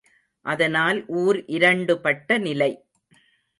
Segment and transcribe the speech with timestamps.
[0.45, 2.71] அதனால் ஊர் இரண்டுபட்ட நிலை!